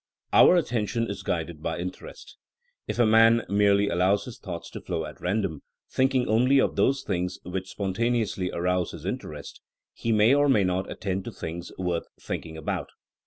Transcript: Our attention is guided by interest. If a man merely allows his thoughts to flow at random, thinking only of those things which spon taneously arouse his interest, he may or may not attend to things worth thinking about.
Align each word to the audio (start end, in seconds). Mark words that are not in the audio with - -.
Our 0.33 0.55
attention 0.55 1.07
is 1.07 1.21
guided 1.21 1.61
by 1.61 1.77
interest. 1.77 2.37
If 2.87 2.97
a 2.97 3.05
man 3.05 3.45
merely 3.47 3.87
allows 3.87 4.25
his 4.25 4.39
thoughts 4.39 4.71
to 4.71 4.81
flow 4.81 5.05
at 5.05 5.21
random, 5.21 5.61
thinking 5.91 6.27
only 6.27 6.59
of 6.59 6.75
those 6.75 7.03
things 7.03 7.37
which 7.43 7.69
spon 7.69 7.93
taneously 7.93 8.49
arouse 8.51 8.93
his 8.93 9.05
interest, 9.05 9.61
he 9.93 10.11
may 10.11 10.33
or 10.33 10.49
may 10.49 10.63
not 10.63 10.89
attend 10.91 11.25
to 11.25 11.31
things 11.31 11.71
worth 11.77 12.07
thinking 12.19 12.57
about. 12.57 12.89